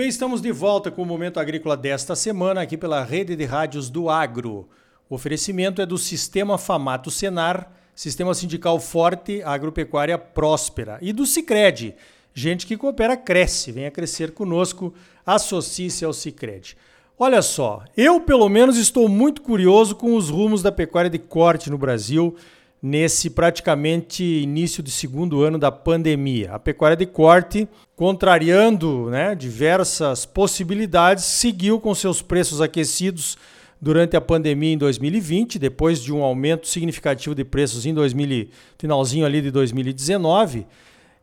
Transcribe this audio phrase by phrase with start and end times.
[0.00, 3.90] bem, estamos de volta com o Momento Agrícola desta semana aqui pela Rede de Rádios
[3.90, 4.66] do Agro.
[5.10, 11.94] O oferecimento é do Sistema Famato Senar, Sistema Sindical Forte, Agropecuária Próspera e do Cicred.
[12.32, 14.94] Gente que coopera cresce, venha crescer conosco,
[15.26, 16.78] associe-se ao Cicred.
[17.18, 21.68] Olha só, eu pelo menos estou muito curioso com os rumos da pecuária de corte
[21.68, 22.34] no Brasil
[22.82, 26.52] nesse praticamente início de segundo ano da pandemia.
[26.52, 33.36] A pecuária de corte, contrariando né, diversas possibilidades, seguiu com seus preços aquecidos
[33.80, 38.48] durante a pandemia em 2020, depois de um aumento significativo de preços em 2000,
[38.78, 40.66] finalzinho ali de 2019.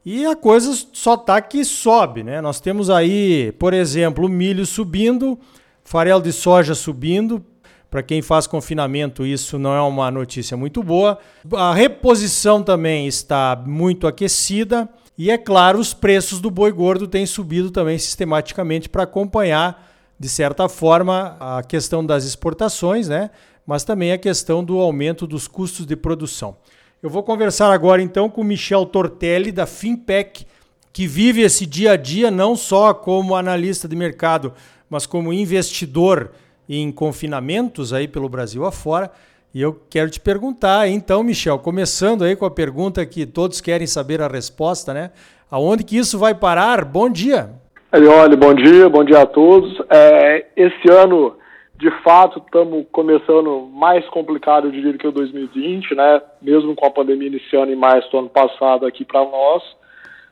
[0.05, 2.39] E a coisa só tá que sobe, né?
[2.39, 5.37] Nós temos aí, por exemplo, o milho subindo,
[5.83, 7.43] farelo de soja subindo,
[7.89, 11.17] para quem faz confinamento, isso não é uma notícia muito boa.
[11.53, 14.89] A reposição também está muito aquecida.
[15.17, 20.29] E é claro, os preços do boi gordo têm subido também sistematicamente para acompanhar, de
[20.29, 23.31] certa forma, a questão das exportações, né?
[23.67, 26.55] mas também a questão do aumento dos custos de produção.
[27.03, 30.45] Eu vou conversar agora então com Michel Tortelli, da Finpec,
[30.93, 34.53] que vive esse dia a dia não só como analista de mercado,
[34.89, 36.31] mas como investidor
[36.67, 39.11] em confinamentos aí pelo Brasil afora.
[39.53, 43.87] E eu quero te perguntar, então, Michel, começando aí com a pergunta que todos querem
[43.87, 45.11] saber a resposta, né?
[45.49, 46.83] Aonde que isso vai parar?
[46.83, 47.49] Bom dia.
[47.91, 49.81] Olha, bom dia, bom dia a todos.
[49.89, 51.37] É, esse ano,
[51.79, 56.21] de fato, estamos começando mais complicado, eu diria, que o 2020, né?
[56.41, 59.63] Mesmo com a pandemia iniciando em março do ano passado aqui para nós.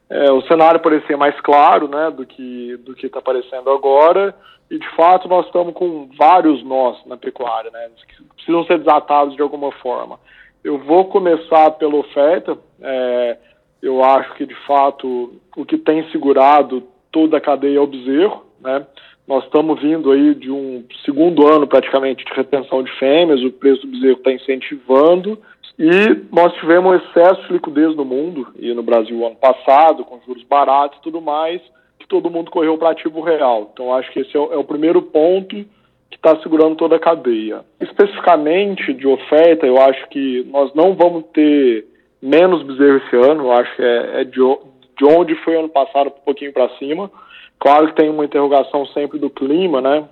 [0.09, 4.35] É, o cenário parecia mais claro, né, do que do que está aparecendo agora.
[4.69, 9.35] E de fato nós estamos com vários nós na pecuária, né, que precisam ser desatados
[9.35, 10.19] de alguma forma.
[10.63, 12.57] Eu vou começar pela oferta.
[12.81, 13.37] É,
[13.81, 18.45] eu acho que de fato o que tem segurado toda a cadeia é o bezerro,
[18.59, 18.85] né.
[19.27, 23.81] Nós estamos vindo aí de um segundo ano praticamente de retenção de fêmeas, o preço
[23.81, 25.39] do bezerro está incentivando.
[25.77, 30.43] E nós tivemos excesso de liquidez no mundo e no Brasil ano passado, com juros
[30.43, 31.61] baratos e tudo mais,
[31.99, 33.71] que todo mundo correu para ativo real.
[33.73, 35.65] Então acho que esse é o, é o primeiro ponto
[36.09, 37.65] que está segurando toda a cadeia.
[37.81, 41.85] Especificamente de oferta, eu acho que nós não vamos ter
[42.21, 46.07] menos bezerro esse ano, eu acho que é, é de, de onde foi ano passado
[46.07, 47.11] um pouquinho para cima.
[47.59, 50.07] Claro que tem uma interrogação sempre do clima, né?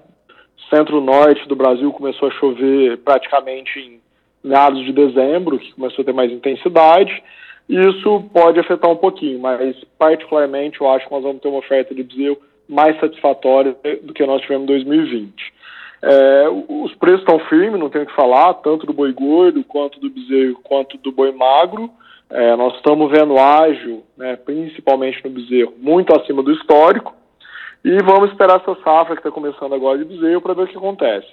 [0.69, 4.02] Centro-norte do Brasil começou a chover praticamente em
[4.43, 7.23] meados de dezembro, que começou a ter mais intensidade,
[7.69, 11.59] e isso pode afetar um pouquinho, mas particularmente eu acho que nós vamos ter uma
[11.59, 12.37] oferta de bezerro
[12.67, 15.53] mais satisfatória do que nós tivemos em 2020.
[16.01, 20.01] É, os preços estão firmes, não tenho o que falar, tanto do boi gordo, quanto
[20.01, 21.89] do bezerro, quanto do boi magro.
[22.29, 27.15] É, nós estamos vendo ágil, né, principalmente no bezerro, muito acima do histórico.
[27.85, 30.77] E vamos esperar essa safra que está começando agora de bezerro para ver o que
[30.77, 31.27] acontece.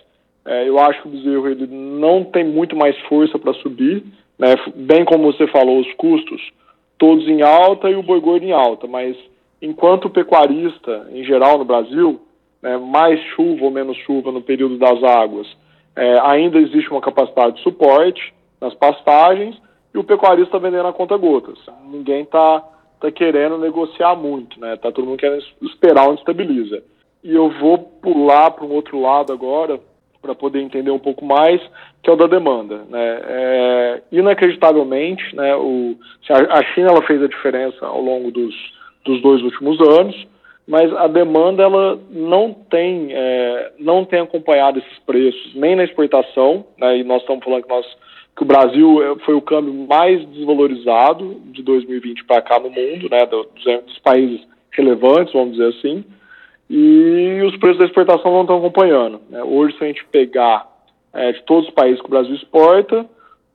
[0.44, 4.04] É, eu acho que o bezerro ele não tem muito mais força para subir,
[4.38, 4.54] né?
[4.74, 6.40] bem como você falou, os custos
[7.00, 9.16] todos em alta e o boi gordo em alta, mas
[9.60, 12.20] enquanto pecuarista, em geral no Brasil,
[12.62, 15.46] né, mais chuva ou menos chuva no período das águas,
[15.96, 19.56] é, ainda existe uma capacidade de suporte nas pastagens
[19.94, 21.58] e o pecuarista está vendendo a conta gotas.
[21.90, 22.62] Ninguém está
[23.00, 24.76] tá querendo negociar muito, né?
[24.76, 26.82] Tá todo mundo querendo esperar onde estabiliza.
[27.24, 29.80] E eu vou pular para um outro lado agora,
[30.20, 31.60] para poder entender um pouco mais,
[32.03, 32.84] que é o da demanda.
[32.88, 33.20] Né?
[33.25, 35.97] É, inacreditavelmente, né, o,
[36.28, 38.54] a China ela fez a diferença ao longo dos,
[39.04, 40.26] dos dois últimos anos,
[40.66, 46.64] mas a demanda ela não tem, é, não tem acompanhado esses preços, nem na exportação,
[46.78, 47.86] né, e nós estamos falando que, nós,
[48.36, 53.09] que o Brasil é, foi o câmbio mais desvalorizado de 2020 para cá no mundo,
[53.10, 53.47] né, dos,
[53.86, 56.04] dos países relevantes, vamos dizer assim,
[56.72, 59.20] e os preços da exportação não estão acompanhando.
[59.28, 59.42] Né?
[59.42, 60.68] Hoje, se a gente pegar
[61.12, 63.04] é, de todos os países que o Brasil exporta,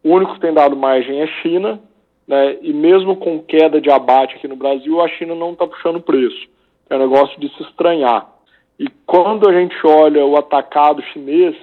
[0.04, 1.80] o único que tem dado margem é a China,
[2.28, 2.58] né?
[2.62, 6.46] e mesmo com queda de abate aqui no Brasil, a China não está puxando preço.
[6.90, 8.30] É um negócio de se estranhar.
[8.78, 11.56] E quando a gente olha o atacado chinês,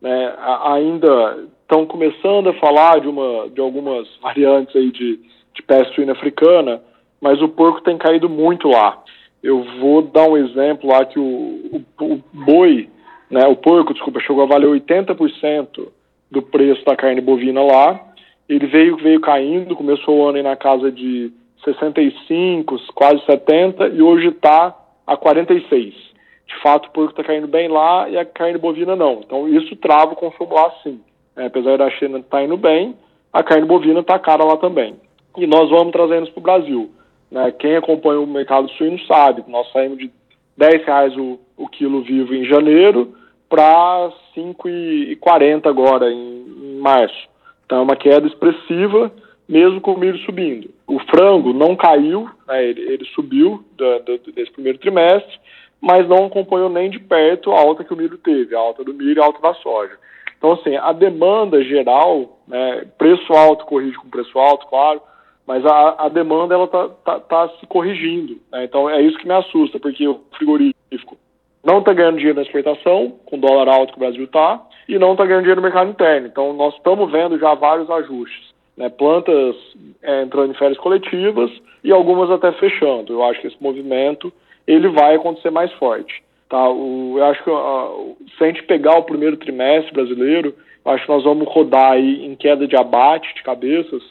[0.00, 0.34] né,
[0.64, 5.20] ainda estão começando a falar de, uma, de algumas variantes aí de,
[5.52, 6.80] de peste suína africana,
[7.20, 9.02] mas o porco tem caído muito lá.
[9.46, 12.88] Eu vou dar um exemplo lá que o, o, o boi,
[13.30, 15.86] né, o porco, desculpa, chegou a valer 80%
[16.28, 18.00] do preço da carne bovina lá.
[18.48, 21.32] Ele veio, veio caindo, começou o ano aí na casa de
[21.64, 24.76] 65, quase 70, e hoje está
[25.06, 25.94] a 46.
[25.94, 29.20] De fato, o porco está caindo bem lá e a carne bovina não.
[29.24, 31.00] Então, isso trava o consumo lá sim.
[31.36, 32.96] É, apesar da China estar tá indo bem,
[33.32, 34.96] a carne bovina está cara lá também.
[35.36, 36.90] E nós vamos trazendo isso para o Brasil.
[37.30, 37.52] Né?
[37.52, 40.10] Quem acompanha o mercado suíno sabe que nós saímos de
[40.56, 43.14] 10 reais o, o quilo vivo em janeiro
[43.48, 47.28] para 5,40 agora em, em março.
[47.64, 49.12] Então é uma queda expressiva,
[49.48, 50.70] mesmo com o milho subindo.
[50.86, 55.38] O frango não caiu, né, ele, ele, subiu da, da, desse primeiro trimestre,
[55.80, 58.94] mas não acompanhou nem de perto a alta que o milho teve, a alta do
[58.94, 59.94] milho e a alta da soja.
[60.38, 65.00] Então, assim, a demanda geral, né, preço alto corrige com preço alto, claro,
[65.46, 68.38] mas a, a demanda ela está tá, tá se corrigindo.
[68.50, 68.64] Né?
[68.64, 71.16] Então, é isso que me assusta, porque o frigorífico
[71.64, 74.98] não está ganhando dinheiro na exportação, com o dólar alto que o Brasil está, e
[74.98, 76.26] não está ganhando dinheiro no mercado interno.
[76.26, 78.54] Então, nós estamos vendo já vários ajustes.
[78.76, 78.88] Né?
[78.88, 79.56] Plantas
[80.02, 81.50] é, entrando em férias coletivas
[81.82, 83.12] e algumas até fechando.
[83.12, 84.32] Eu acho que esse movimento
[84.66, 86.22] ele vai acontecer mais forte.
[86.48, 86.68] Tá?
[86.68, 90.54] O, eu acho que uh, se a gente pegar o primeiro trimestre brasileiro,
[90.84, 94.02] acho que nós vamos rodar aí em queda de abate de cabeças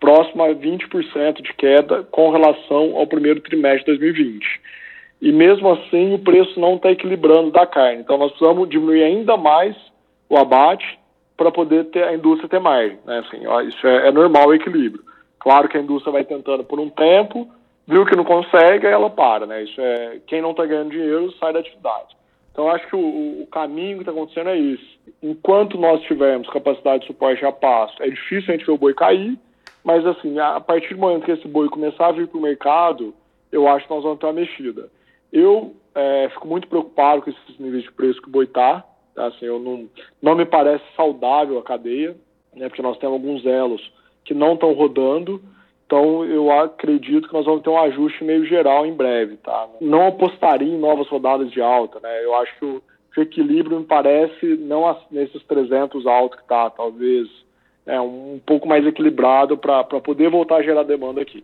[0.00, 4.60] próximo a 20% de queda com relação ao primeiro trimestre de 2020.
[5.20, 8.00] E mesmo assim o preço não está equilibrando da carne.
[8.00, 9.76] Então nós precisamos diminuir ainda mais
[10.28, 10.98] o abate
[11.36, 12.98] para poder ter a indústria ter margem.
[13.04, 13.18] Né?
[13.18, 15.04] Assim, ó, isso é, é normal o equilíbrio.
[15.38, 17.48] Claro que a indústria vai tentando por um tempo,
[17.86, 19.62] viu que não consegue, aí ela para, né?
[19.62, 22.16] Isso é quem não está ganhando dinheiro sai da atividade.
[22.52, 24.98] Então acho que o, o caminho que está acontecendo é isso.
[25.22, 28.94] Enquanto nós tivermos capacidade de suporte a passo, é difícil a gente ver o boi
[28.94, 29.38] cair,
[29.84, 33.14] mas assim, a partir do momento que esse boi começar a vir para o mercado,
[33.50, 34.90] eu acho que nós vamos ter uma mexida.
[35.32, 38.84] Eu é, fico muito preocupado com esses níveis de preço que o boi está.
[39.14, 39.26] Tá?
[39.26, 39.88] Assim, eu não,
[40.22, 42.16] não me parece saudável a cadeia,
[42.54, 42.68] né?
[42.68, 43.92] porque nós temos alguns elos
[44.24, 45.42] que não estão rodando.
[45.86, 49.66] Então, eu acredito que nós vamos ter um ajuste meio geral em breve, tá?
[49.80, 52.24] Não apostaria em novas rodadas de alta, né?
[52.24, 52.82] Eu acho que o,
[53.16, 57.26] equilíbrio me parece não nesses 300 altos que tá, talvez
[57.88, 61.42] é um, pouco mais equilibrado para poder voltar a gerar demanda aqui.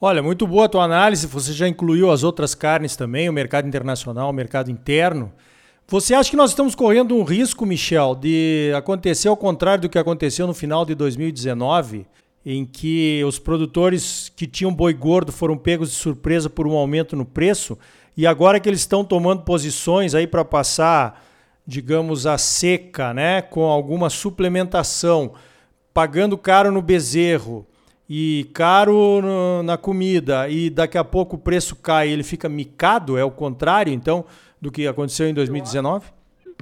[0.00, 1.26] Olha, muito boa a tua análise.
[1.26, 5.32] Você já incluiu as outras carnes também, o mercado internacional, o mercado interno.
[5.88, 9.98] Você acha que nós estamos correndo um risco, Michel, de acontecer ao contrário do que
[9.98, 12.06] aconteceu no final de 2019?
[12.48, 17.16] em que os produtores que tinham boi gordo foram pegos de surpresa por um aumento
[17.16, 17.76] no preço
[18.16, 21.24] e agora que eles estão tomando posições aí para passar,
[21.66, 25.32] digamos, a seca, né, com alguma suplementação,
[25.96, 27.66] pagando caro no bezerro
[28.06, 33.16] e caro no, na comida e daqui a pouco o preço cai, ele fica micado,
[33.16, 34.26] é o contrário então
[34.60, 36.14] do que aconteceu em 2019?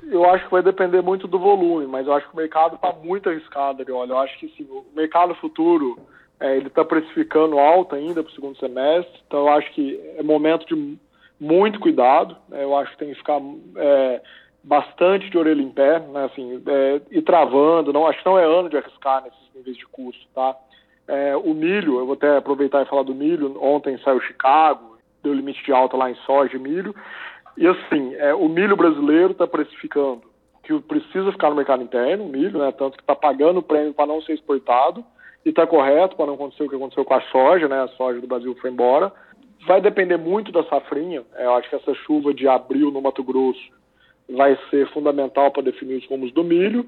[0.08, 2.92] eu acho que vai depender muito do volume, mas eu acho que o mercado está
[2.92, 3.84] muito arriscado.
[3.92, 5.98] Olha, eu acho que sim, o mercado futuro
[6.38, 10.22] é, ele está precificando alto ainda para o segundo semestre, então eu acho que é
[10.22, 10.96] momento de
[11.40, 12.36] muito cuidado.
[12.48, 12.62] Né?
[12.62, 13.40] Eu acho que tem que ficar
[13.76, 14.20] é,
[14.64, 16.25] bastante de orelha em pé, né?
[16.25, 17.93] assim, é, e travando.
[17.93, 20.56] Não acho que não é ano de arriscar nesses níveis de custo, tá?
[21.06, 23.62] É, o milho, eu vou até aproveitar e falar do milho.
[23.62, 26.94] Ontem saiu Chicago, deu limite de alta lá em soja e milho.
[27.58, 30.22] E assim, é, o milho brasileiro está precificando
[30.62, 32.72] que precisa ficar no mercado interno, o milho, né?
[32.72, 35.05] Tanto que está pagando o prêmio para não ser exportado
[35.44, 37.82] e está correto para não acontecer o que aconteceu com a soja, né?
[37.82, 39.12] A soja do Brasil foi embora.
[39.67, 41.22] Vai depender muito da safrinha.
[41.34, 43.60] É, eu acho que essa chuva de abril no Mato Grosso
[44.28, 46.86] vai ser fundamental para definir os rumos do milho.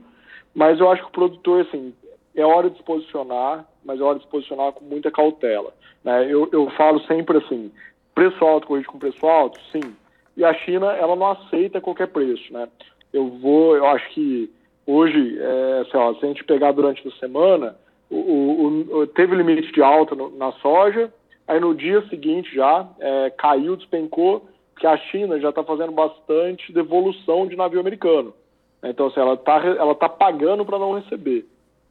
[0.54, 1.92] Mas eu acho que o produtor, assim,
[2.34, 5.72] é hora de se posicionar, mas é hora de se posicionar com muita cautela.
[6.02, 6.26] Né?
[6.30, 7.70] Eu, eu falo sempre assim,
[8.14, 9.60] preço alto corrige com preço alto?
[9.70, 9.94] Sim
[10.36, 12.68] e a China ela não aceita qualquer preço, né?
[13.12, 14.50] Eu vou, eu acho que
[14.86, 17.74] hoje, é, assim, ó, se a gente pegar durante a semana,
[18.10, 21.12] o, o, o teve limite de alta no, na soja,
[21.48, 26.70] aí no dia seguinte já é, caiu, despencou, porque a China já está fazendo bastante
[26.70, 28.34] devolução de navio americano.
[28.84, 31.46] Então, assim, ela está ela tá pagando para não receber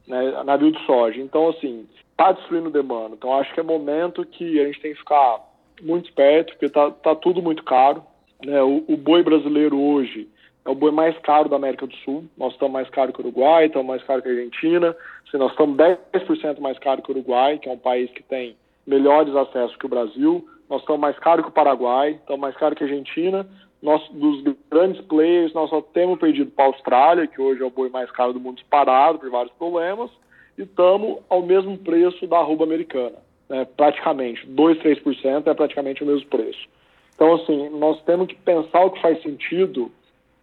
[0.08, 1.20] né, navio de soja.
[1.20, 3.16] Então, assim, está destruindo demanda.
[3.16, 5.42] Então, acho que é momento que a gente tem que ficar
[5.82, 8.04] muito esperto, porque está tá tudo muito caro.
[8.46, 10.30] Né, o, o, boi brasileiro hoje
[10.64, 12.26] é o boi mais caro da América do Sul.
[12.38, 14.96] Nós estamos mais caro que o Uruguai, estamos mais caro que a Argentina.
[15.28, 18.56] Assim, nós estamos 10% mais caro que o Uruguai, que é um país que tem
[18.86, 20.48] melhores acessos que o Brasil.
[20.70, 23.48] Nós estamos mais caro que o Paraguai, estamos mais caro que a Argentina.
[23.82, 27.70] Nós, dos grandes players, nós só temos perdido para a Austrália, que hoje é o
[27.70, 30.10] boi mais caro do mundo disparado por vários problemas,
[30.58, 33.18] e estamos ao mesmo preço da arroba americana.
[33.48, 36.68] Né, praticamente, 2, 3% é praticamente o mesmo preço.
[37.14, 39.92] Então, assim, nós temos que pensar o que faz sentido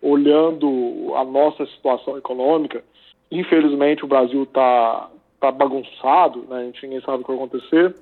[0.01, 2.85] olhando a nossa situação econômica.
[3.31, 5.11] Infelizmente, o Brasil está
[5.41, 6.59] tá bagunçado, né?
[6.59, 7.95] a gente ninguém sabe o que vai acontecer.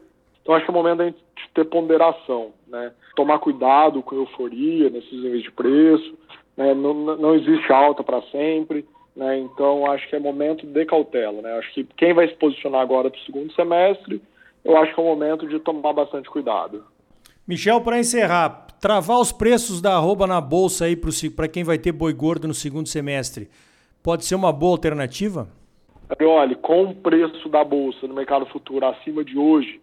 [0.43, 1.23] Então, acho que é o momento da gente
[1.55, 2.93] ter ponderação, né?
[3.17, 6.19] tomar cuidado com euforia nesses níveis de preço.
[6.57, 6.75] Né?
[6.75, 8.87] Não, não existe alta para sempre.
[9.15, 9.39] Né?
[9.39, 11.43] Então, acho que é momento de cautela.
[11.43, 11.59] Né?
[11.59, 14.23] Acho que quem vai se posicionar agora para o segundo semestre,
[14.65, 16.85] eu acho que é o momento de tomar bastante cuidado.
[17.47, 21.93] Michel, para encerrar, travar os preços da arroba na bolsa aí para quem vai ter
[21.93, 23.49] boi gordo no segundo semestre,
[24.03, 25.49] pode ser uma boa alternativa?
[26.21, 29.81] Olha, com o preço da bolsa no mercado futuro acima de hoje,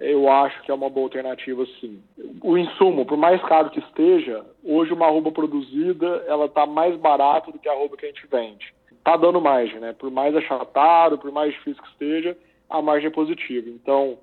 [0.00, 2.00] eu acho que é uma boa alternativa sim.
[2.42, 7.50] O insumo, por mais caro que esteja, hoje uma arroba produzida, ela está mais barata
[7.50, 8.72] do que a arroba que a gente vende.
[8.92, 9.92] Está dando margem, né?
[9.92, 12.36] Por mais achatado, por mais difícil que esteja,
[12.70, 13.68] a margem é positiva.
[13.68, 14.18] Então,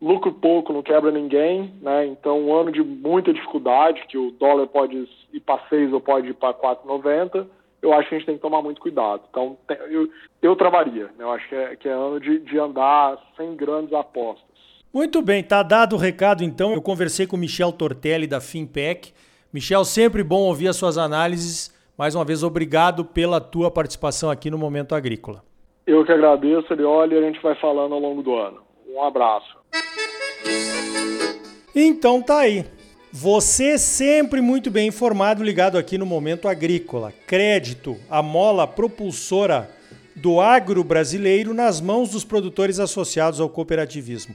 [0.00, 2.06] lucro pouco não quebra ninguém, né?
[2.06, 6.28] Então, um ano de muita dificuldade, que o dólar pode ir para 6 ou pode
[6.28, 7.46] ir para 4,90,
[7.82, 9.22] eu acho que a gente tem que tomar muito cuidado.
[9.30, 9.56] Então,
[9.88, 10.08] eu,
[10.42, 11.04] eu travaria.
[11.04, 11.24] Né?
[11.24, 14.49] Eu acho que é, que é ano de, de andar sem grandes apostas.
[14.92, 16.72] Muito bem, tá dado o recado então.
[16.72, 19.12] Eu conversei com o Michel Tortelli da Finpec.
[19.52, 21.72] Michel, sempre bom ouvir as suas análises.
[21.96, 25.44] Mais uma vez, obrigado pela tua participação aqui no Momento Agrícola.
[25.86, 28.62] Eu que agradeço, Elioli, e a gente vai falando ao longo do ano.
[28.88, 29.56] Um abraço.
[31.74, 32.64] Então tá aí.
[33.12, 37.12] Você sempre muito bem informado, ligado aqui no Momento Agrícola.
[37.28, 39.70] Crédito, a mola propulsora
[40.16, 44.34] do agro brasileiro nas mãos dos produtores associados ao cooperativismo.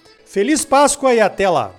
[0.31, 1.75] Feliz Páscoa e até lá!